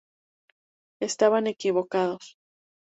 Estaban 0.99 1.45
equivocados. 1.45 2.23